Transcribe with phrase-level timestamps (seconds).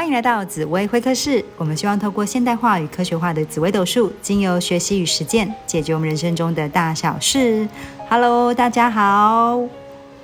[0.00, 1.44] 欢迎来到紫薇会客室。
[1.58, 7.68] 我们希望透过现代化与科学化的紫微斗数，经由学习与实践，解决我们人生中的大小事。
[8.08, 9.60] Hello，大家好，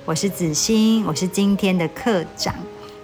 [0.03, 2.55] 我是子欣，我是今天的课长。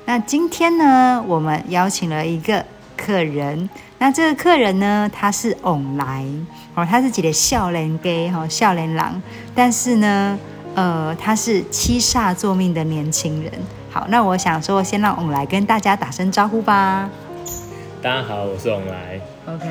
[0.06, 2.66] 那今天呢，我们邀请了一个
[2.98, 3.70] 客人。
[4.00, 6.26] 那这个客人呢，他是翁来
[6.74, 9.22] 哦，他是几个笑脸 gay 哈，笑脸郎。
[9.54, 10.40] 但是呢，
[10.74, 13.52] 呃，他是七煞作命的年轻人。
[13.94, 17.08] 好，那我想说，先让翁来跟大家打声招呼吧。
[18.02, 19.22] 大家好，我是翁来。
[19.46, 19.66] OK，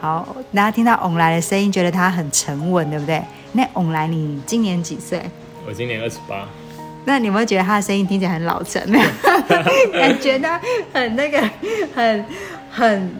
[0.00, 3.20] 好，大家听到翁来的声音，觉得他很沉稳，对不对？
[3.50, 5.20] 那翁来，你今年几岁？
[5.66, 6.46] 我今年二十八。
[7.04, 8.80] 那你有没有觉得他的声音听起来很老成？
[9.92, 10.60] 感觉他
[10.92, 11.42] 很那个，
[11.96, 12.24] 很
[12.70, 13.10] 很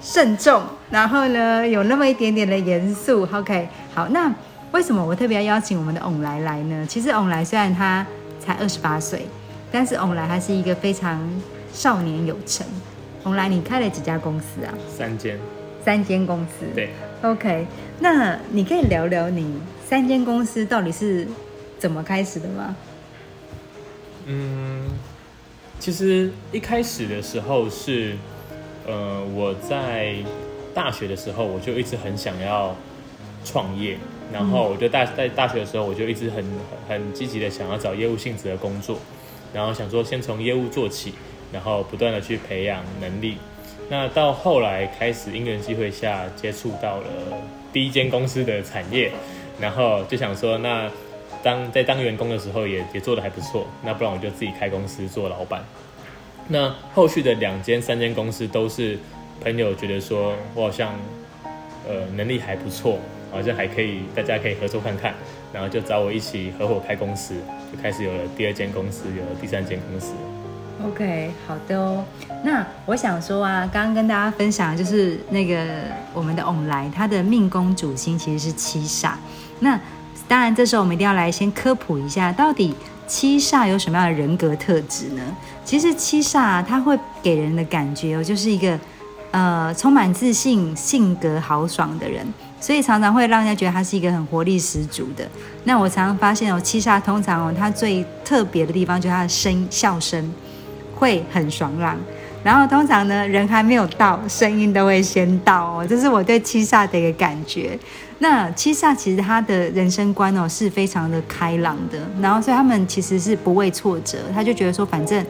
[0.00, 3.28] 慎重，然后呢，有那么一点点的严肃。
[3.32, 4.32] OK，好，那
[4.70, 6.86] 为什么我特别要邀请我们的翁来来呢？
[6.88, 8.06] 其实翁来虽然他
[8.38, 9.26] 才二十八岁，
[9.70, 11.28] 但是翁来他是一个非常
[11.72, 12.66] 少年有成。
[13.24, 14.72] 翁来，你开了几家公司啊？
[14.88, 15.38] 三间。
[15.84, 16.66] 三间公司。
[16.74, 16.90] 对。
[17.22, 17.66] OK，
[17.98, 21.28] 那你可以聊聊你三间公司到底是
[21.78, 22.74] 怎么开始的吗？
[24.24, 24.84] 嗯，
[25.78, 28.16] 其实一开始的时候是，
[28.86, 30.14] 呃，我在
[30.74, 32.74] 大学的时候我就一直很想要
[33.44, 33.98] 创业，
[34.32, 36.44] 然后我就大在大学的时候我就一直很
[36.88, 38.98] 很积极的想要找业务性质的工作，
[39.52, 41.14] 然后想说先从业务做起，
[41.52, 43.36] 然后不断的去培养能力。
[43.88, 47.06] 那到后来开始因缘机会下接触到了
[47.72, 49.10] 第一间公司的产业，
[49.60, 50.90] 然后就想说那。
[51.42, 53.66] 当在当员工的时候，也也做的还不错。
[53.82, 55.64] 那不然我就自己开公司做老板。
[56.48, 58.98] 那后续的两间、三间公司都是
[59.40, 60.92] 朋友觉得说我好像
[61.88, 62.98] 呃能力还不错，
[63.32, 65.14] 好像还可以，大家可以合作看看，
[65.52, 67.34] 然后就找我一起合伙开公司，
[67.72, 70.12] 就开始有了第二间公司，有了第三间公司。
[70.82, 72.04] OK，好的哦。
[72.42, 75.66] 那我想说啊，刚刚跟大家分享就是那个
[76.14, 79.12] 我们的翁来，他的命宫主星其实是七煞。
[79.58, 79.78] 那
[80.26, 82.74] 当然，这时候我们一定要来先科普一下，到底
[83.06, 85.36] 七煞有什么样的人格特质呢？
[85.64, 88.78] 其实七煞它会给人的感觉哦，就是一个
[89.32, 92.26] 呃充满自信、性格豪爽的人，
[92.60, 95.26] 所以常常会让人家觉得他是一个很活力十足的。
[95.64, 100.30] 那我常常发现哦，七煞通常哦，他最特别的地方就是他的声笑声
[100.94, 101.96] 会很爽朗，
[102.44, 107.78] 然后通常呢，人还没有到，声音都会先到哦，这是我对七煞的一个感觉。
[108.18, 115.24] 那七煞其实他的人生观哦是非常的开朗的，然后所以他们其实是不畏挫折，他就觉得说反正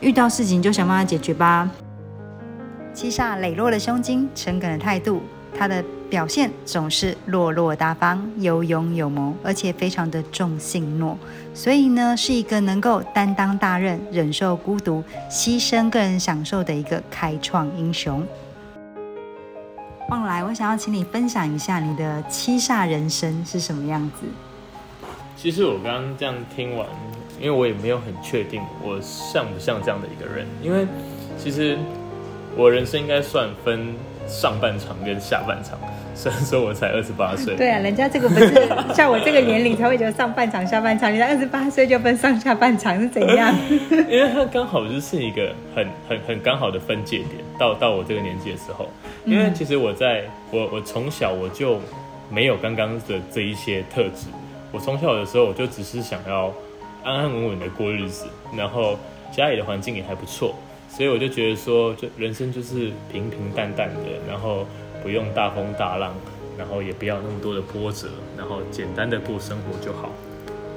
[0.00, 1.68] 遇到事情就想办法解决吧。
[2.94, 5.20] 七煞磊落的胸襟、诚恳的态度，
[5.58, 11.16] 他的表现总是落落大方、有勇有谋，而且非常的重信诺，
[11.54, 18.26] 所以呢是一个能够担当大任、忍受孤独、牺牲个人享受的一个开创英雄。
[20.08, 24.26] 望来，我想要请你分享一下你的七煞人生是什么样子。
[25.36, 26.86] 其实我刚刚这样听完，
[27.40, 30.46] 因为我也没有很确定我像不像这样的一个人。
[30.62, 30.86] 因为
[31.38, 31.78] 其实
[32.56, 33.94] 我人生应该算分
[34.26, 35.78] 上半场跟下半场。
[36.14, 43.52] 虽然说我才二十八岁，对啊，人家这个不是像我这个年龄才会觉得上半场、下半场，你才二十八岁就分上下半场是怎样？
[44.08, 48.88] 因为它刚好就是一个很很很刚好的分界点，到到我这个年纪的时候。
[49.24, 51.80] 因为其实我在我我从小我就
[52.30, 54.26] 没有刚刚的这一些特质。
[54.70, 56.52] 我从小的时候我就只是想要
[57.02, 58.26] 安安稳稳的过日子，
[58.56, 58.98] 然后
[59.30, 60.54] 家里的环境也还不错，
[60.94, 64.66] 所以我就觉得说，就人生就是平平淡淡的，然后
[65.02, 66.14] 不用大风大浪，
[66.58, 70.12] 然后也不要那么多的波折，然后简单的过生活就好。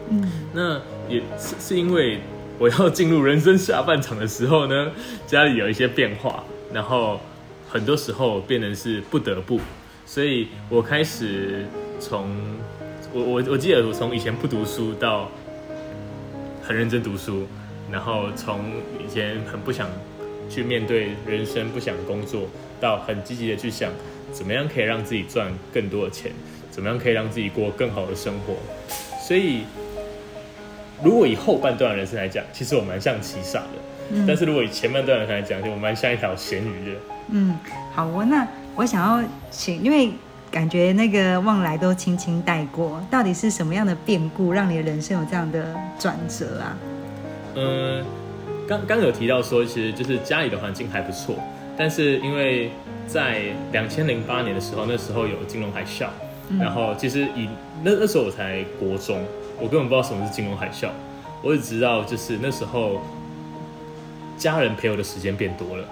[0.09, 2.20] 嗯，那也是是因为
[2.58, 4.92] 我要进入人生下半场的时候呢，
[5.28, 6.44] 家里有一些变化，
[6.74, 7.20] 然后。
[7.68, 9.59] 很多时候变成是不得不，
[10.06, 11.66] 所以我开始
[12.00, 12.29] 从
[13.12, 15.29] 我我我记得我从以前不读书到
[16.64, 17.46] 很认真读书，
[17.91, 18.59] 然后从
[19.03, 19.87] 以前很不想
[20.49, 22.47] 去面对人生、不想工作，
[22.79, 23.91] 到很积极的去想
[24.32, 26.32] 怎么样可以让自己赚更多的钱，
[26.70, 28.55] 怎么样可以让自己过更好的生活。
[29.26, 29.64] 所以，
[31.03, 36.99] 如果以后半段人生来讲，其实我蛮像七煞的，但是如果以前半段人生来讲，就我蛮像一条咸鱼的。
[37.29, 37.58] 嗯，
[37.93, 38.23] 好哦。
[38.23, 40.11] 那我想要请，因为
[40.52, 46.78] 感觉那个望来都轻轻带过，到底是什么样的变故让你的人生有这样的转折啊？
[47.55, 48.03] 嗯，
[48.67, 51.35] 刚刚有提到说，其实就是家里的环境还不错，
[51.78, 52.69] 但是因为
[53.07, 56.07] 在两千零八年的时候，那时候有金融海啸，
[56.59, 57.47] 然后其实以
[57.84, 59.23] 那那时候我才国中，
[59.59, 60.90] 我根本不知道什么是金融海啸，
[61.41, 63.02] 我只知道就是那时候
[64.37, 65.85] 家人陪我的时间变多了。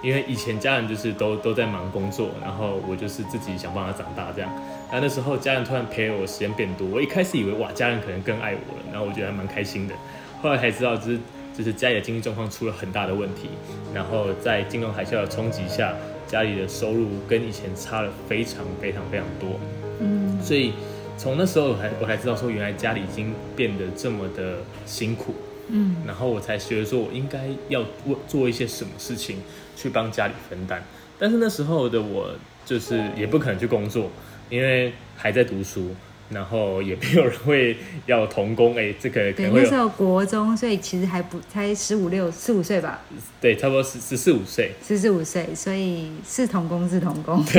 [0.00, 4.48] 因为以前家人就是都都在忙工作，然后我就是自己想办法长大这样。
[4.88, 9.94] 然后那时候家人突然陪我时间变多，我一开始以为哇，家人可能更爱我了，然后我觉得还蛮开心的。
[10.40, 11.18] 后来才知道，就是
[11.56, 13.48] 就是家里的经济状况出了很大的问题，
[13.92, 15.94] 然后在金融海啸的冲击下，
[16.26, 19.58] 家里的收入跟以前差了非常非常非常多。
[20.00, 20.72] 嗯，所以
[21.16, 25.34] 从那时候我才我才知道说，原来家里已经变得这么的辛苦。
[25.70, 29.38] 嗯，然后我才觉得说我应该要做做一些什么事情
[29.76, 30.82] 去帮家里分担。
[31.18, 32.30] 但是那时候的我
[32.64, 34.08] 就是也不可能去工作，
[34.48, 35.90] 因为还在读书。
[36.30, 37.76] 然后也没有人会
[38.06, 43.02] 要童工，哎，这个可能会那时候国中，所以其实还不才十五六四五岁吧？
[43.40, 47.42] 对，差不多十十四五岁，十四五岁，所以是童工是童工。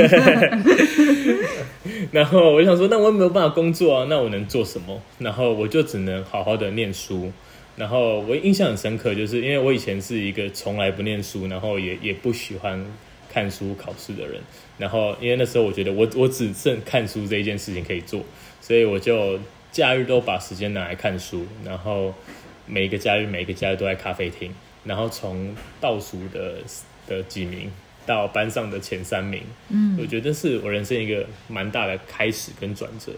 [2.12, 5.00] 然后我就想说，那我也没有办法工作啊，那我能做什么？
[5.18, 7.32] 然后我就只能好好的念书。
[7.76, 12.84] 然后我印象很深刻，就是因为我以前是一个从来不念书，然后也也不喜欢
[13.32, 14.40] 看书考试的人。
[14.76, 18.22] 然后因为那时候我觉得我我只剩看书这一件事情可以做。
[18.60, 19.38] 所以我就
[19.72, 22.14] 假日都把时间拿来看书，然后
[22.66, 24.52] 每一个假日每一个假日都在咖啡厅，
[24.84, 26.56] 然后从倒数的
[27.06, 27.70] 的几名
[28.04, 33.12] 到班上的前三名，嗯，我觉得是我人生一个蛮大的开始跟转折，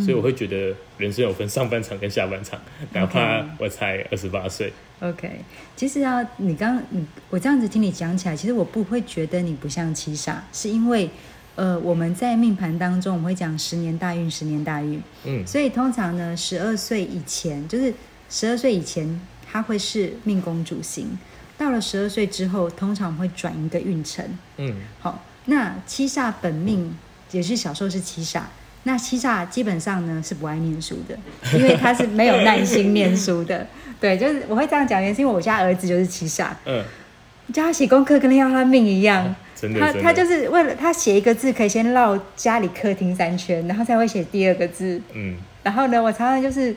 [0.00, 2.60] 所以我会觉得人生有分上半场跟下半场，
[2.92, 4.72] 哪怕我才二十八岁。
[5.00, 5.30] OK，
[5.76, 11.10] 其实啊，你刚你我这样子听你讲起来，其实我不会觉得你不像七傻，是因为。
[11.56, 15.02] 呃，我们在命盘当中，我们会讲十年大运，十年大运。
[15.24, 17.92] 嗯，所以通常呢，十二岁以前，就是
[18.28, 19.20] 十二岁以前，
[19.50, 21.18] 它会是命宫主星。
[21.56, 24.22] 到了十二岁之后，通常会转一个运程。
[24.58, 26.94] 嗯，好，那七煞本命
[27.32, 28.42] 也是小时候是七煞，
[28.82, 31.18] 那七煞基本上呢是不爱念书的，
[31.56, 33.66] 因为他是没有耐心念书的。
[33.98, 36.50] 对，就是我会这样讲，原因是因为我家儿子就是七煞。
[36.66, 36.84] 嗯，
[37.54, 39.34] 叫他写功课，跟要他命一样。
[39.78, 45.00] 他他就是为了他写一个字，可以先绕家里客厅三圈，然后才会写第二个字。
[45.14, 46.76] 嗯，然后呢，我常常就是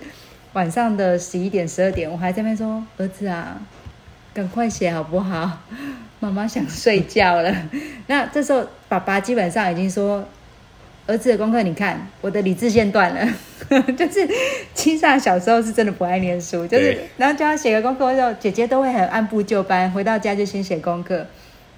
[0.53, 3.59] 晚上的十一点、十二点，我还在那边说：“儿子啊，
[4.33, 5.59] 赶快写好不好？
[6.21, 7.53] 妈妈想睡觉了。
[8.07, 10.25] ”那这时候爸爸基本上已经说
[11.05, 13.27] ：“儿子的功课，你看我的理智线断了。
[13.95, 14.27] ”就是
[14.73, 21.27] 青少小时候是真的不爱念书，就是然后叫他写个功课之后，姐姐都会很按部就班，回到家就先写功课。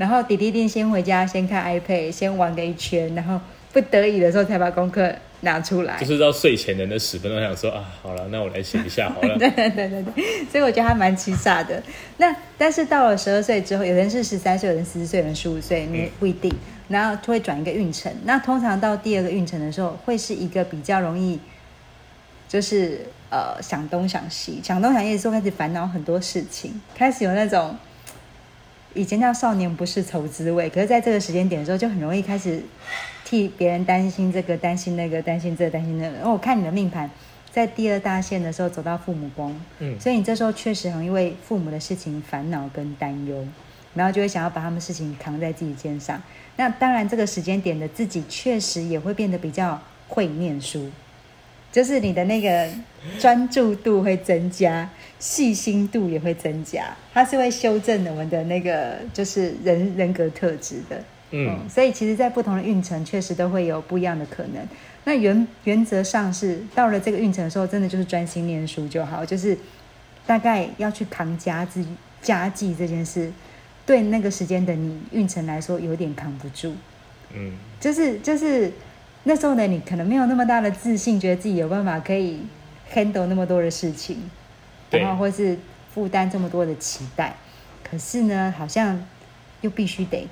[0.02, 3.40] 然后弟弟定先回家，先看 iPad，先玩个一圈，然后
[3.72, 6.00] 不得已的时候才把功课拿出来。
[6.00, 9.38] 就是到睡前的那十分钟，想说啊，好了，那我来写一下好了。
[9.38, 11.84] 对对对对对，所以我觉得还蛮欺诈的。
[12.18, 16.52] 那但是到了十二岁之后，有人是十三岁，有人十四十岁，有人十五岁，你不一定。
[16.88, 18.12] 然后就会转一个运程。
[18.24, 21.40] 那通常到第二个运程的时候，会是一个比较容易，
[22.50, 27.78] 就是呃想东想西，想东想西的时候开始烦恼很多事情，开始有那种。
[28.94, 32.62] 以前叫少年不是愁滋味，可是在这个时间点的时候，就很容易开始
[33.24, 36.18] 替别人担心这个、担心那个、担心这个、担心那个。
[36.18, 37.10] 然后我看你的命盘，
[37.52, 43.48] 在第二大线的时候走到父母宫，嗯，所以你这时候确实很因为父母的事情烦恼跟担忧，
[43.94, 46.22] 然后就会想要把他们事情扛在自己肩上。
[46.58, 50.92] 那当然，这个时间点的自己确实也会变得比较会念书。
[51.72, 52.68] 就是你的那个
[53.18, 61.02] 专注度会增加，细心度也会增加，它是会修正我们的那个就是人人格特质的。
[61.32, 64.68] 嗯，所以其实，在不同的运程，确实都会有不一样的可能。
[65.06, 69.26] 那原原则上是到了这个运程的时候，真的就是专心念书就好。
[69.26, 69.58] 就是
[70.28, 71.88] 大概要去扛家计
[72.22, 73.32] 家计这件事，
[73.86, 76.76] 对那个时间的你运程来说，有点扛不住。
[77.34, 78.70] 嗯，就是就是。
[79.24, 82.40] 那时候呢，你可能没有那么大的自信，觉得自己有办法可以
[82.92, 84.18] handle 那么多的事情，
[84.90, 85.58] 然后或是
[85.94, 87.36] 负担这么多的期待。
[87.84, 89.00] 可是呢，好像
[89.62, 90.28] 又必须得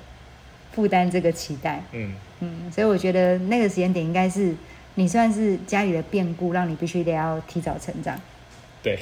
[0.72, 1.82] 负担这个期待。
[1.92, 4.54] 嗯嗯，所以我觉得那个时间点应该是
[4.96, 8.18] 你算是家里的变故，让你必须得要提早成长。
[8.82, 8.98] 对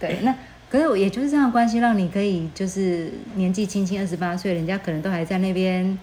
[0.00, 0.34] 对，那
[0.70, 5.98] 可是我也就是这样关系，让你可以就是年纪轻轻二十八岁，人家可能都还在那边。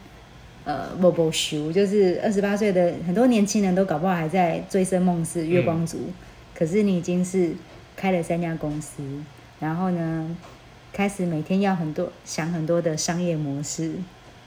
[0.65, 6.09] 呃，不不熟，就是二十八岁的很多年轻人都搞不好还在追生梦死月光族，
[6.57, 7.51] 可是你已经是
[7.97, 9.03] 开了三家公司，
[9.59, 10.37] 然后呢，
[10.93, 13.93] 开始每天要很多想很多的商业模式，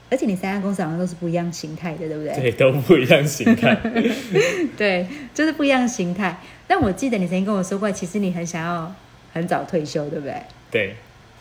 [0.09, 2.35] 而且你三家公司好像都是不一样形态的，对不对？
[2.35, 3.77] 对，都不一样形态。
[4.75, 6.41] 对，就是不一样形态。
[6.67, 8.91] 但我记得你曾经跟我说过，其实你很想要
[9.35, 10.35] 很早退休，对不对？
[10.71, 10.95] 对。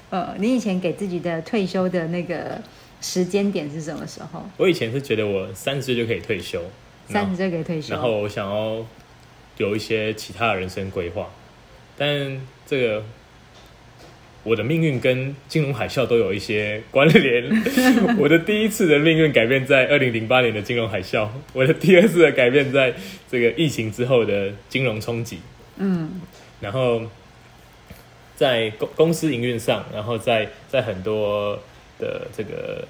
[0.09, 2.61] 呃，你以前给自己的退休的那个。
[3.01, 4.43] 时间点是什么时候？
[4.57, 6.61] 我以前是觉得我三十岁就可以退休，
[7.07, 7.93] 三十岁可以退休。
[7.93, 8.85] 然后我想要
[9.57, 11.29] 有一些其他的人生规划，
[11.97, 13.03] 但这个
[14.43, 17.43] 我的命运跟金融海啸都有一些关联。
[18.17, 22.93] 我的第一次的命运改变在二零零八年的金融海啸，我的第二次的改变在
[23.29, 25.39] 这个疫情之后的金融冲击。
[25.77, 26.21] 嗯，
[26.61, 27.01] 然后
[28.35, 31.59] 在公公司营运上，然后在在很多
[31.99, 32.87] 的这个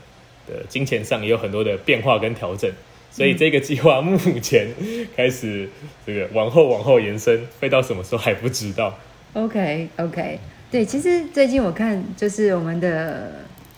[0.47, 2.71] 的金钱上也有很多的变化跟调整。
[3.11, 4.67] 所以这个计划目前
[5.15, 5.69] 开始
[6.05, 8.93] 这个往后往后延伸，会到什么时候还不知道。
[9.31, 10.37] OK OK，
[10.69, 13.31] 对，其实最近我看就是我们的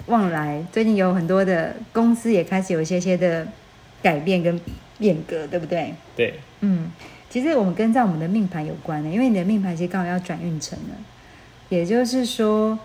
[0.08, 3.48] 旺来，最近有很多的公司也开始有一些些的
[4.02, 4.60] 改变跟
[4.98, 5.94] 变革，对不对？
[6.16, 6.92] 对，嗯，
[7.30, 10.96] 其实我们跟在我们的命盘有关的，因为你的命盘其实刚好要转运程了，
[11.70, 12.80] 也就是说。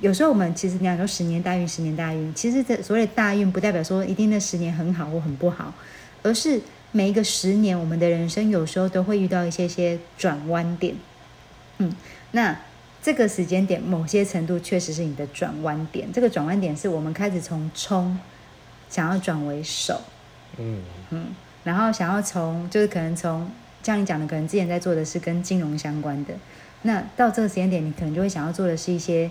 [0.00, 5.74] 有时候我们其实你讲说十年大运，十年大运，其实这所谓的大运不代表说一定那十年很好或很不好，
[6.22, 6.60] 而是
[6.92, 10.94] 每一个十年，我们的人生有时候都会遇到一些些转弯点。
[11.78, 11.92] 嗯，
[12.30, 12.56] 那
[13.02, 16.12] 这个时间点，某些程度确实是你的转弯点。
[16.12, 18.16] 这个转弯点是我们开始从冲
[18.88, 20.00] 想要转为守，
[20.58, 21.26] 嗯嗯，
[21.64, 23.50] 然后想要从就是可能从
[23.82, 26.34] 像你讲的，可能之前在做的是跟金融相关的，
[26.82, 29.28] 那到这个时间点，你可能就会想要做的是一些。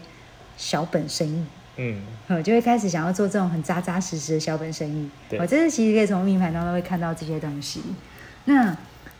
[0.57, 1.45] 小本生意，
[1.77, 5.09] 嗯，就会开始想要做这种很扎扎实实的小本生意。
[5.39, 7.81] 我这是其实可以从命盘当中会看到这些东西。
[8.45, 8.75] 那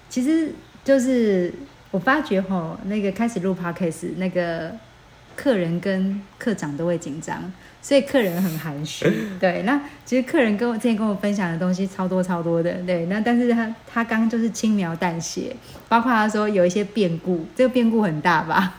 [0.09, 0.51] 其实
[0.83, 1.53] 就是
[1.91, 4.71] 我发觉吼，那个开始录 podcast，那个
[5.35, 7.53] 客人跟课长都会紧张。
[7.79, 9.05] 所以客人很含蓄，
[9.39, 9.61] 对。
[9.61, 13.05] 那其实客人跟我之前跟我分享的东西超多超多的，对。
[13.05, 15.55] 那但是他他刚就是轻描淡写，
[15.87, 18.73] 包括他说有一些变故，这个变故很大吧？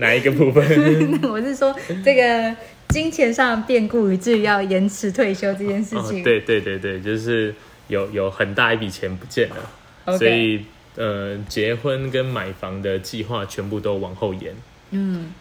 [0.00, 0.64] 哪一个部分？
[1.30, 2.56] 我是说这个
[2.88, 6.24] 金钱上的变故，以至于要延迟退休这件事情。
[6.24, 7.54] 对对对对，就是
[7.86, 10.64] 有有很大一笔钱不见了，所以
[10.96, 14.52] 呃，结婚跟买房的计划全部都往后延。
[14.90, 15.32] 嗯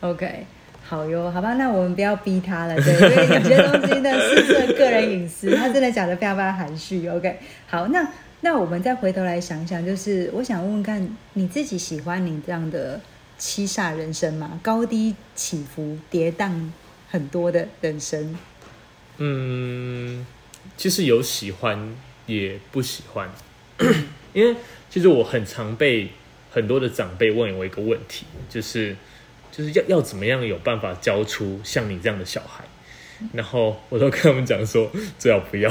[0.00, 0.46] ，OK。
[0.84, 4.10] 好哟，好吧，那我们不要逼他了，对， 因为有些东西呢
[4.44, 7.08] 是个人隐私，他真的讲的非常非常含蓄。
[7.08, 8.06] OK，好，那
[8.40, 13.00] 那我们再回头来想想，就是我想问问看，你自己喜欢你这样的
[13.44, 14.60] 七煞人生嘛？
[14.62, 16.70] 高低起伏、跌宕
[17.10, 18.38] 很多的人生？
[19.16, 20.24] 嗯，
[20.76, 21.92] 其实有喜欢
[22.26, 23.28] 也不喜欢，
[24.32, 24.54] 因为
[24.88, 26.12] 其实我很常被
[26.52, 28.96] 很多的长辈问我一个问题，就是。
[29.54, 32.64] 就是要要怎么样有办法教出像你这样的小孩，
[33.32, 35.70] 然后我都跟他们讲说最好不要，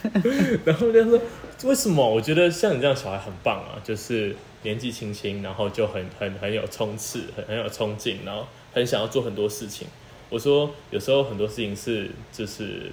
[0.64, 1.20] 然后就说
[1.64, 2.08] 为什么？
[2.08, 9.86] 我觉得像你这样小孩很棒啊，就是年纪轻轻，然后就很很很有冲刺，很很有冲劲，然后很想要做很多事情。
[10.28, 12.90] 我说有时候很多事情是就是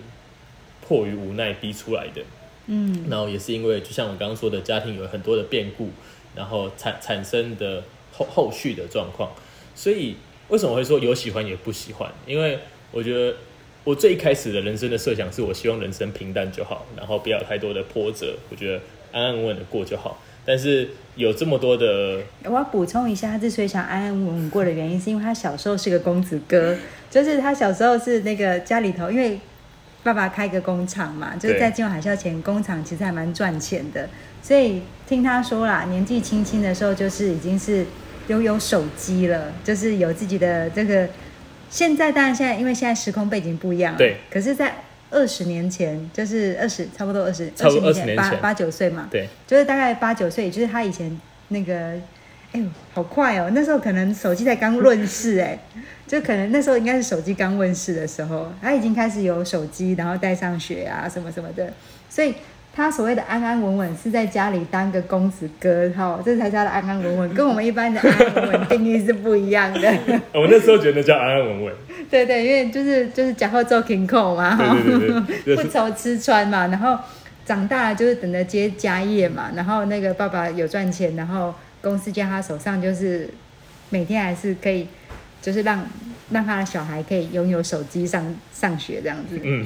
[0.85, 2.21] 迫于无奈逼出来的，
[2.67, 5.89] 嗯，然后也是因为就像我刚刚说的，家庭有很多的变故，
[6.35, 9.31] 然后产产生的后后续的状况。
[9.73, 10.15] 所以
[10.49, 12.11] 为什么会说有喜欢也不喜欢？
[12.27, 12.59] 因为
[12.91, 13.35] 我觉得
[13.89, 18.79] 我最一开始的人生的设想是我希望人生平淡就好，然后不要太多的波折，我觉得
[19.11, 20.21] 安安稳稳的过就好。
[20.45, 26.77] 但是有这么多的，我要补充一下，他之所以想安安稳稳过的原因，是因为他小时候是个公子哥，
[27.09, 29.39] 就是他小时候是那个家里头，因为
[30.03, 34.07] 爸爸开个工厂嘛，就是在金融海啸前，工厂其实还蛮赚钱的，
[34.43, 37.83] 所以听他说啦，年纪轻轻的时候就是已经是。
[38.27, 41.09] 拥有手机了，就是有自己的这个。
[41.69, 44.17] 现在当然现在因为现在时空背景不一样，对。
[44.31, 44.73] 可是，在
[45.11, 51.73] 二十年前，就是二十差不多二十二十年前八八九岁嘛，对，就是大概八九岁，就是他以前那个，
[52.51, 53.51] 哎呦，好快哦！
[53.53, 55.59] 那时候可能手机才刚问世，哎，
[56.07, 61.71] 就可能那时候应该是手机刚问世的时候，他已经开始有手机，然后带上学啊什么什么的，
[62.09, 62.33] 所以。
[62.79, 69.81] 他所谓的安安稳稳是在家里当个公子哥，哈，这才叫的安安稳稳， 跟我们一般的安安稳稳定义是不一样的。
[70.33, 71.73] 我那时候觉得叫安安稳稳。
[72.09, 74.77] 对对，因为就是就是假后做 king 口嘛，哈，
[75.55, 76.97] 不愁吃穿嘛，然后
[77.45, 83.29] 长大了就是等着接家业嘛，然后那个爸爸有赚钱，然后公司在他手上，就是
[83.89, 84.87] 每天还是可以，
[85.41, 85.85] 就是让
[86.31, 89.37] 让他的小孩可以拥有手机上上学这样子。
[89.43, 89.65] 嗯，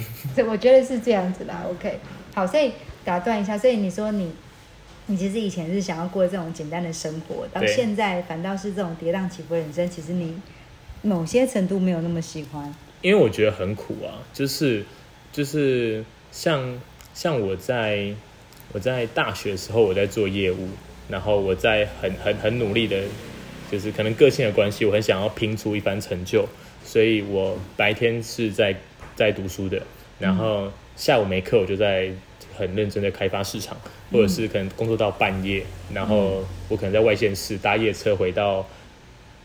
[0.50, 1.53] 我觉得是这样子的。
[1.70, 2.00] OK，
[2.34, 2.72] 好，所以。
[3.05, 4.31] 打断一下，所以你说你，
[5.07, 10.39] 你其实以前是想要过这种简单的生活，到现在反倒是这种跌宕起伏人生，其实你
[11.01, 12.74] 某些程度没有那么喜欢。
[13.01, 14.86] 因为我觉得很苦啊，就是
[15.33, 16.79] 就是像
[17.13, 18.13] 像我在
[18.72, 20.69] 我在大学的时候，我在做业务，
[21.10, 23.01] 然后我在很很很努力的，
[23.69, 26.48] 就是可能个性的关系，我很想要拼出一番成就，
[26.86, 28.74] 所以我白天是在
[29.15, 29.81] 在读书的，
[30.19, 32.10] 然后下午没课，我就在。
[32.57, 33.77] 很认真的开发市场，
[34.12, 38.65] 或者是可能工作到半夜，然后我可能在外县市搭夜车回到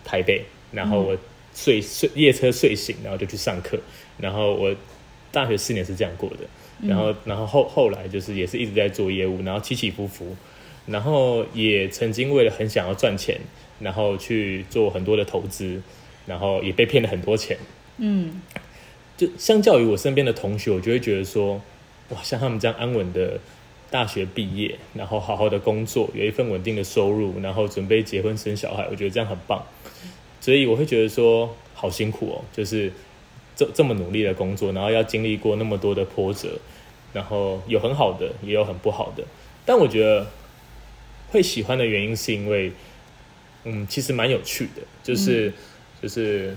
[0.04, 1.16] 台北，然后我
[1.54, 3.78] 睡睡夜车睡醒，然后就去上课，
[4.18, 4.74] 然后我
[5.32, 6.38] 大学四年是这样过的，
[6.86, 10.36] 然后然后后后来就是也是一直在做业务，然后起起伏伏，
[10.86, 13.38] 然后也曾经为了很想要赚钱，
[13.80, 15.82] 然后去做很多的投资，
[16.26, 17.56] 然后也被骗了很多钱，
[17.98, 18.40] 嗯。
[19.16, 21.60] 就相较于我身边的同学，我就会觉得说，
[22.10, 23.38] 哇，像他们这样安稳的
[23.90, 29.62] 大学毕业，然后好好的工作，有一份稳定的收入，然后准备结婚生小孩，我觉得这样很棒。
[30.40, 32.92] 所以我会觉得说，好辛苦哦，就是
[33.56, 36.58] 这这么努力的工作，然后要经历过那么多的波折，
[37.12, 39.24] 然后有很好的，也有很不好的。
[39.66, 40.26] 但我觉得
[41.30, 42.72] 会喜欢的原因是因为，
[43.64, 45.52] 嗯，其实蛮有趣的，就是、
[46.00, 46.56] 就是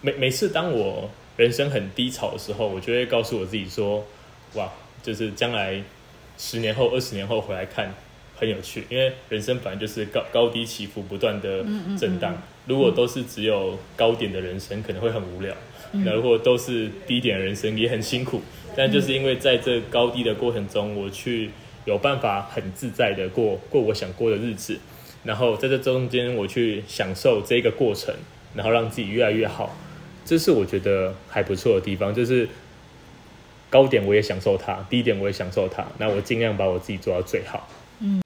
[0.00, 4.04] 每每次当我人生很低潮的时候，我就会告诉我自己说，
[4.54, 4.70] 哇，
[5.02, 5.82] 就是将来
[6.38, 7.92] 十年后、二十年后回来看。
[8.36, 11.62] 很有趣，因为人生本来就是高高低起伏不断的
[11.98, 12.34] 震荡。
[12.66, 15.52] 如果都是只有高点的人生，可能会很无聊；
[15.92, 18.40] 那如果都是低点的人生，也很辛苦。
[18.74, 21.50] 但就是因为在这高低的过程中，我去
[21.84, 24.78] 有办法很自在的过过我想过的日子，
[25.22, 28.14] 然后在这中间我去享受这个过程，
[28.54, 29.76] 然后让自己越来越好，
[30.24, 32.14] 这是我觉得还不错的地方。
[32.14, 32.48] 就是
[33.70, 37.66] 高点我也享受它，低点我也享受它，那我尽量把我自己做到最好。
[38.00, 38.20] 嗯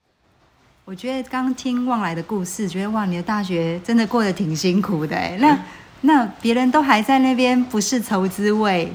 [0.86, 5.36] 我觉得刚听旺来的故事，觉得哇，你的大学真的过得挺辛苦的哎。
[5.40, 5.58] 那
[6.02, 8.92] 那别人都还在那边不是愁滋味，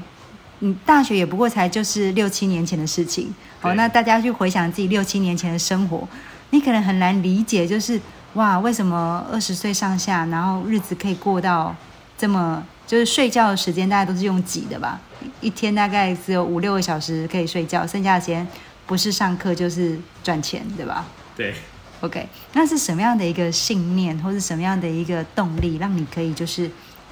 [0.60, 3.34] 你大学也不过才就是六七年前的事情。
[3.62, 6.08] 哦，那大家去回想自己六七年前的生活，
[6.50, 8.00] 你可能很难理解，就是
[8.34, 11.74] 哇，为什么二十岁上下，然后日子可以过到
[12.16, 15.00] 这么，就是睡觉的时间大家都是用挤的吧？
[15.40, 18.44] 一天大概只有五六个小时可以睡觉，剩下的时间
[18.84, 21.06] 不是上课就是赚钱，对吧？
[21.36, 21.54] 对。
[22.00, 26.68] OK，那是什么样的一个信念，或是什么样的一个动力，让你可以就是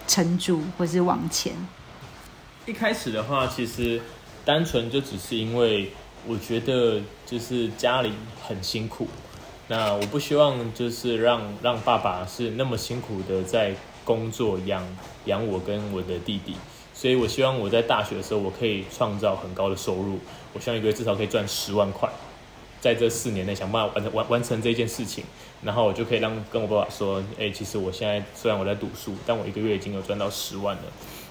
[0.09, 1.52] 撑住，或是往前？
[2.66, 4.00] 一开始的话，其实
[4.44, 5.92] 单纯就只是因为
[6.26, 9.07] 我觉得就是家里很辛苦，
[9.68, 13.72] 那我不希望就是让让爸爸是那么辛苦的在
[14.05, 14.83] 工作养
[15.28, 16.56] 养我跟我的弟弟，
[16.92, 20.18] 所以我希望我在大学的时候我可以创造很高的收入，
[20.52, 22.10] 我希望一个月至少可以赚十万块。
[22.80, 25.24] 在这四年内想办法完成完完成这件事情，
[25.62, 30.82] 然后我就可以让跟我爸爸说，哎、其实我现在虽然我在读书，但我一个月已经有赚到十万了，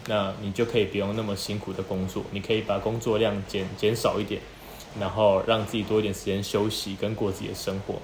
[0.08, 4.42] 那你就可以不用那么辛苦的工作，你可以把工作量减减少一点，
[5.00, 7.96] 然后让自己多一点时间休息跟过自己的生活。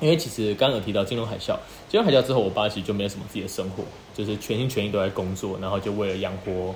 [0.00, 1.56] 因为其实刚刚有提到金融海啸，
[1.88, 6.74] 金融海啸之后，我爸其实就没有什么自己的生活，就是全心全意都在工作，然后就为了养活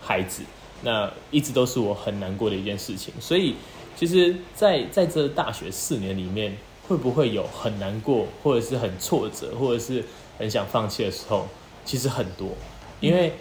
[0.00, 0.42] 孩子，
[0.82, 3.14] 那一直都是我很难过的一件事情。
[3.20, 3.54] 所以，
[3.96, 6.56] 其实在，在这大学四年里面，
[6.88, 10.04] 会不会有很难过，或者是很挫折，或者是
[10.38, 11.46] 很想放弃的时候？
[11.84, 12.48] 其实很多，
[13.00, 13.32] 因为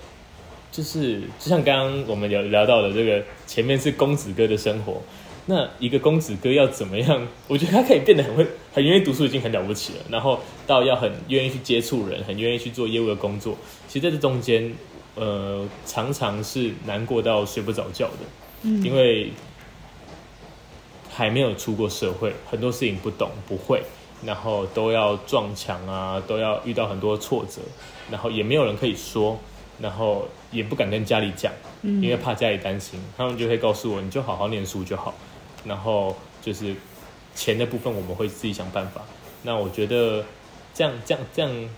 [0.72, 5.02] 就是就像刚刚我们聊聊到的这个，前面是公子哥的生活，
[5.48, 7.28] 那一个公子哥要怎么样？
[7.48, 10.00] 我觉得他可以变得很会、很愿意读书，已经很了不起了。
[10.10, 13.56] 然后到要很愿意去接触人，很愿意去做业务的工作。
[13.88, 14.74] 其实在这中间，
[15.16, 18.26] 呃，常常是难过到睡不着觉的，
[18.64, 19.32] 嗯因为
[21.10, 23.82] 还没有出过社会，很多事情不懂不会，
[24.26, 27.62] 然后都要撞墙啊，都要遇到很多挫折，
[28.10, 29.40] 然后也没有人可以说，
[29.80, 31.54] 然后也不敢跟家里讲，
[31.84, 35.14] 嗯因为怕家里担心，他们就会告诉我，你就好好念书就好，
[35.66, 36.76] 然后就是
[37.36, 39.02] 钱的部分我们会自己想办法。
[39.44, 40.24] 那我觉得
[40.74, 41.70] 这样这样这样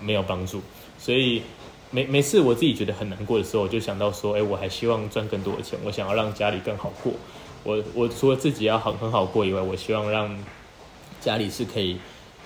[0.00, 0.60] 没有帮助，
[0.98, 1.42] 所以
[1.90, 7.12] 每每次我自己觉得很难过的时候，我就想到说，哎、我还希望赚更多的钱，我想要让家里更好过。
[7.62, 10.36] 我我除了自己要好很好过以外，我希望让
[11.20, 11.96] 家里是可以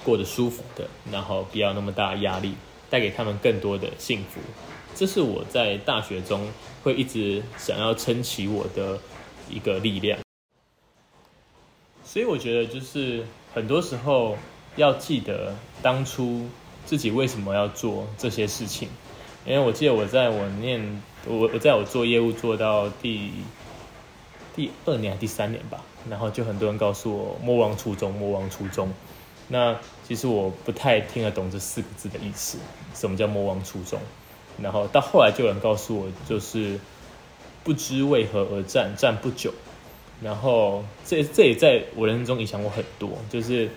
[0.04, 2.54] 过得舒服的，然后不要那么大压力，
[2.88, 4.40] 带给他们更多的幸福。
[4.94, 6.48] 这是我在大学中
[6.84, 8.98] 会一直想要撑起我的
[9.50, 10.18] 一个力量。
[12.11, 14.38] 所以我觉得就是很多时候
[14.77, 16.47] 要记得当初
[16.87, 18.88] 自己为什么要做这些事情，
[19.44, 23.31] 因为我记得我在我念我我在我做业务做到第
[24.57, 28.90] 第二年还第三年吧，然后就很多人告诉我莫忘初衷，莫忘初衷。
[29.49, 32.57] 那其实我不太听得懂这四个字的意思，
[32.94, 34.01] 什么叫莫忘初衷？
[34.59, 36.81] 然后到后来就有人告诉我，就是
[37.64, 39.53] 不知为何而战，战不久。
[40.22, 43.68] 然后这这也在我人生中影响我很多，就是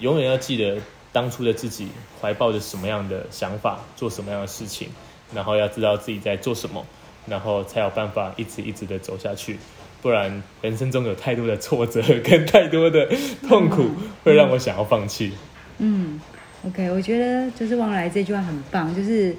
[0.00, 0.78] 永远要记得
[1.12, 1.88] 当初的自己
[2.20, 4.88] 怀抱着什么样的想法，做什么样的事情，
[5.34, 6.84] 然后要知道自己在做什么，
[7.26, 9.58] 然后才有办法一直一直的走下去。
[10.02, 13.08] 不然人生中有太多的挫折跟太多的
[13.48, 13.88] 痛苦，
[14.22, 15.32] 会让我想要放弃。
[15.78, 16.20] 嗯
[16.66, 19.34] ，OK，我觉得就是忘来这句话很棒，就是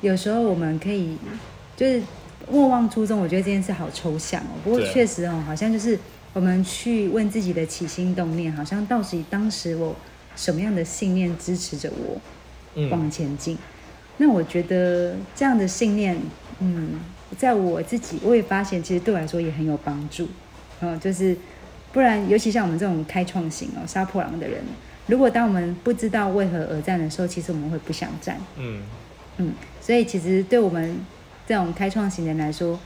[0.00, 1.16] 有时候我们可以
[1.76, 2.02] 就是
[2.50, 4.54] 莫忘初衷，我觉得这件事好抽象哦。
[4.62, 5.98] 不过确实哦，好像就是
[6.32, 9.94] 我们去问自己的起心动念，好像到底当时我
[10.36, 12.20] 什么样的信念支持着我
[12.90, 13.56] 往嗯，前进。
[14.18, 16.16] 那我觉得这样的信念，
[16.60, 17.00] 嗯，
[17.36, 20.28] 在我自己我也发现，其实对我来说也很有帮助。
[20.80, 21.36] 嗯，就是
[21.92, 24.62] 不然，尤其像我们这种开创型哦杀破狼的人，
[25.06, 28.38] 如果当我们不知道为何而战的时候，其实我们会不想战。
[28.56, 28.82] 嗯，
[29.38, 30.98] 嗯，所以其实对我们
[31.46, 32.78] 这种开创型的人来说，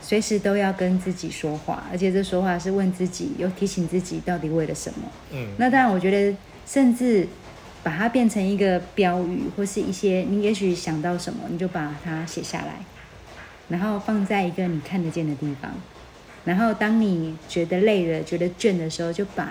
[0.00, 5.08] 随时都要跟自己说话，而且这说话是问自己，又提醒自己到底为了什么。
[5.32, 7.26] 嗯，那当然，我觉得甚至
[7.82, 12.74] 把它变成一个标语，或是一些你也许想到什么，你就把它写下来，
[13.68, 15.70] 然后放在一个你看得见的地方。
[16.44, 19.50] 然后当你觉得累了、觉得倦的时候，就把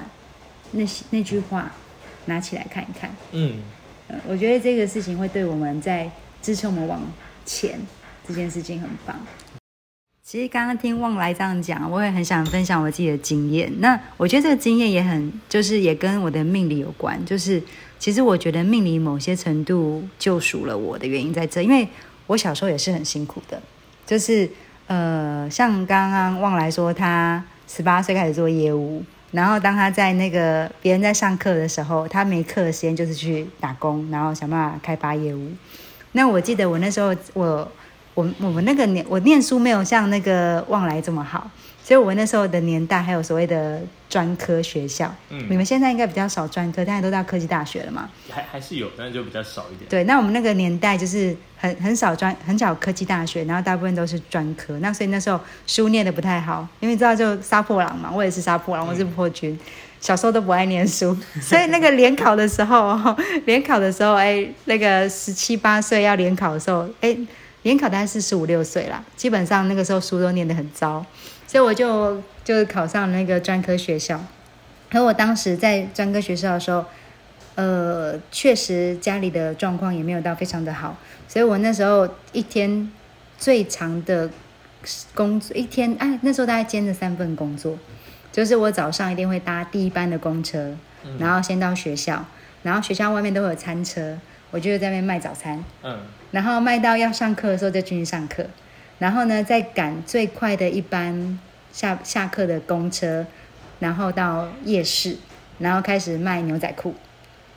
[0.72, 1.72] 那些那句话
[2.26, 3.10] 拿起来看一看。
[3.32, 3.60] 嗯，
[4.08, 6.10] 呃，我觉得这个事情会对我们在
[6.42, 7.02] 支撑我们往
[7.46, 7.80] 前
[8.28, 9.16] 这件事情很棒。
[10.24, 13.72] 其实刚刚听旺来这样讲，我也很想分享我自己的经验。
[13.80, 17.26] 那我觉得这个经验也很，就是也跟我的命理有关。
[17.26, 17.64] 就是
[17.98, 21.88] 其实我觉得命理某些程度救赎了我的原因在这，因为
[22.28, 23.62] 我小时候也是很辛苦的。
[24.06, 24.50] 就是
[24.88, 35.52] 呃，像刚刚旺来说，他十八岁开始做业务，然后当他在那个别人在上课的时候，他没课的时间就是去打工，然后想办法开发业务。
[36.12, 37.72] 那我记得我那时候我
[38.18, 41.48] 我我们那个年我念书没有像那个旺来这么好，
[41.84, 45.14] 所以我那时候的年代还有所谓的专科学校。
[45.30, 48.10] 嗯你们现在应该比较少专科，大家都到科技大学了嘛？
[48.32, 49.88] 还还是有，但是就比较少一点。
[49.88, 54.80] 对，那我们那个年代就是很很少专很少科技大学，然后大部分都是专科。
[54.80, 59.56] 那所以那时候书念的不太好，因为知道就杀破狼嘛，我也是杀破狼，我是破军。
[60.00, 62.98] 小时候都不爱念书，所以那个联考的时候，
[63.46, 67.18] 联考的时候，哎，那个十七八岁要联考的时候，哎，
[67.64, 71.06] 联考大概是十五六岁啦，基本上那个时候书都念得很糟，
[71.48, 74.24] 所以我就就考上那个专科学校。
[74.90, 76.86] 可我当时在专科学校的时候，
[77.56, 80.96] 呃，确实家里的状况也没有到非常的好，
[81.28, 82.90] 所以我那时候一天
[83.38, 84.30] 最长的
[85.14, 87.78] 工作一天，哎，那时候大概兼着三份工作，
[88.32, 90.74] 就是我早上一定会搭第一班的公车，
[91.20, 92.24] 然后先到学校，
[92.64, 94.18] 然后学校外面都会有餐车，
[94.52, 96.00] 我就在那边卖早餐，嗯，
[96.32, 98.46] 然后卖到要上课的时候就进去上课，
[98.98, 101.40] 然后呢再赶最快的一班
[101.72, 103.26] 下下课的公车，
[103.80, 105.18] 然后到夜市，
[105.60, 106.96] 然后开始卖牛仔裤，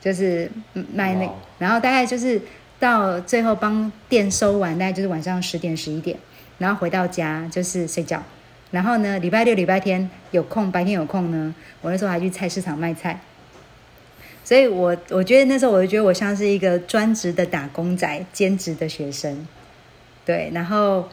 [0.01, 2.41] 就是嗯卖那，然后大概就是
[2.79, 6.17] 到最后帮店收完，大概就是晚上十点十一点，
[6.59, 8.23] 然后回到家就是睡觉。
[8.71, 13.19] 然后呢，礼拜六、礼拜天有空，白天有空呢，我那时候还去菜市场卖菜。
[14.51, 19.47] 所以我我觉得那时候我就觉得我像是一个专职的打工仔，兼职的学生，
[20.27, 21.09] 对，然后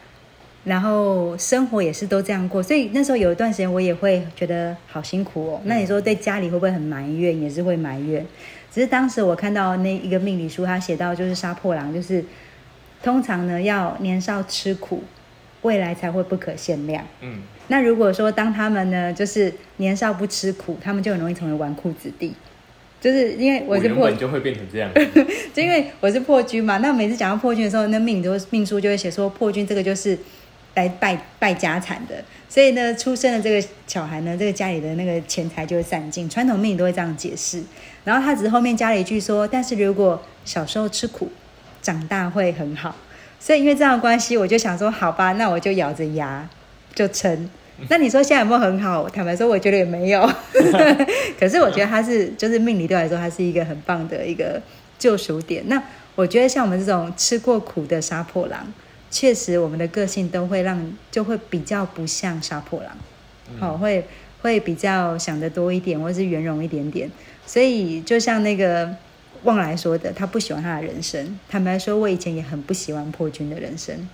[0.64, 5.62] 然后生活也是都这样过，所以那时候有一段时间我也会觉得好辛苦哦。
[5.66, 7.40] 那你说对家里会不会很埋怨？
[7.40, 8.26] 也是会埋怨。
[8.74, 12.26] 只是当时我看到那一个命理书，他写到就是杀破狼，就是
[13.04, 15.04] 通常呢要年少吃苦，
[15.62, 17.06] 未来才会不可限量。
[17.22, 22.34] 嗯，那如果说当他们呢，就是年少不吃苦，他们就很容易成为纨绔子弟。
[23.00, 24.92] 就是因为我是破本就会变成这样。
[25.54, 30.18] 就因为我是破军嘛，那每次讲到破军的时候，那命都命书就会写说破军这个就是
[30.76, 37.64] 来败败家产的，所以呢，出生的这个小孩呢，这个家里的那个钱财就会散尽，传统命理都会这样解释。
[38.04, 41.30] 然后他只是后面加了一句说，但是如果小时候吃苦，
[41.82, 42.96] 长大会很好。
[43.40, 46.50] 所以因为这样的关系，我就想说，好吧，那我就咬着牙
[46.96, 47.50] 就撑。
[47.90, 49.08] 那你说现在有没有很好？
[49.08, 50.22] 坦白说，我觉得也没有。
[51.40, 54.62] 可是我觉得它是，就是命理对我来说，它是一个很棒的一个
[54.98, 55.64] 救赎点。
[55.68, 55.82] 那
[56.16, 58.74] 我觉得像我们这种吃过苦的杀破狼，
[59.12, 62.98] 确实我们的个性都会让，就会比较不像杀破狼，
[63.60, 64.04] 好、会
[64.42, 67.10] 会比较想得多一点，或是圆融一点点。
[67.46, 68.90] 所以就像那个
[69.44, 71.40] 旺来说的，他不喜欢他的人生。
[71.48, 74.10] 坦白说，我以前也很不喜欢破军的人生，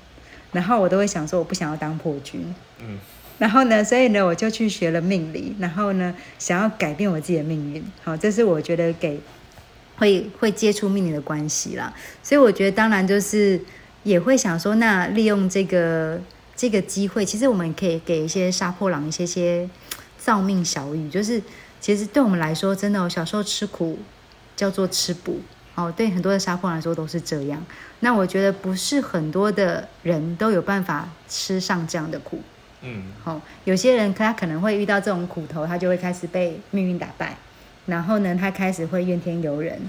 [0.52, 2.54] 然后我都会想说，我不想要当破军。
[2.80, 3.00] 嗯，
[3.40, 7.84] 然后呢，所以呢，我就去学了命理，然后呢，想要改变我自己的命运。
[8.04, 9.20] 好，这是我觉得给
[9.98, 11.94] 会会接触命理的关系啦。
[12.22, 13.60] 所以我觉得，当然就是
[14.04, 16.22] 也会想说，那利用这个
[16.56, 19.70] 这个机会，其实我们可以给一些杀破狼一些些
[20.18, 21.42] 造命小语，就是
[21.82, 24.00] 其实对我们来说，真的、哦，小时候吃苦
[24.56, 25.42] 叫做吃补。
[25.76, 27.66] 哦，对很多的杀破狼来说都是这样。
[28.02, 32.40] 那我觉得不是很多的人都有办法吃上这样的苦。
[32.84, 37.38] 嗯，好、有些人他可能会遇到这种苦头，他就会开始被命运打败，
[37.86, 39.80] 然后呢，他开始会怨天尤人，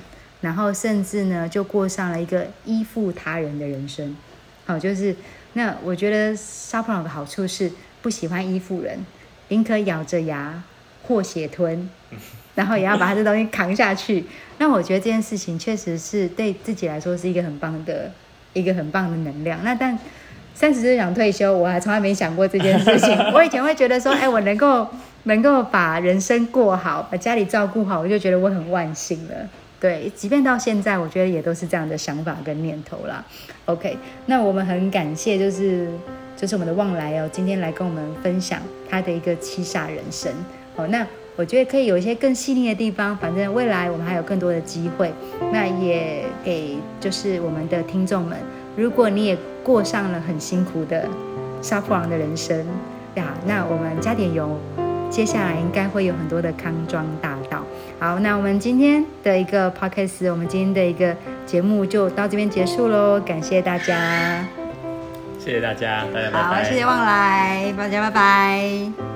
[0.41, 4.17] 然后甚至呢就过上了一个依附他人的人生。
[4.65, 5.15] 好，就是
[5.55, 9.05] 那我觉得沙普朗的好处是不喜欢依附人，
[9.49, 10.63] 宁可咬着牙
[11.03, 11.91] 或血吞，
[12.55, 14.25] 然后也要把他这东西扛下去。
[14.59, 18.13] 那我觉得这件事情确实是对自己来说是一个很棒的
[18.53, 19.59] 一个很棒的能量。
[19.65, 19.99] 那但
[20.55, 23.19] 三十岁想退休，我还从来没想过这件事情。
[23.35, 24.87] 我以前会觉得说，哎，我能够
[25.25, 29.35] 能够把人生过好，把家里照顾好，我就觉得我很万幸了。
[29.81, 33.23] 对，即便到现在，我觉得也都是这样的想法跟念头啦。
[33.67, 35.89] OK，那我们很感谢，就是
[36.37, 40.33] 就是我们的旺来哦，今天来跟我们分享他的一个七煞人生。
[40.77, 45.13] 哦，那我觉得可以有一些更细腻的地方，反正未来我们还有更多的机会。
[45.53, 48.39] 那也给就是我们的听众们，
[48.77, 51.09] 如果你也过上了很辛苦的
[51.63, 52.65] 沙普朗的人生
[53.15, 54.57] 呀，那我们加点油。
[55.11, 57.63] 接下来应该会有很多的康庄大道。
[58.01, 63.21] 好，那我们今天的一个 podcast，我们今天的一个节目就到这边结束喽。
[63.21, 64.45] 感谢大家，
[65.39, 66.43] 谢谢大家，大家拜拜。
[66.43, 69.14] 好，谢谢旺来，大家拜拜。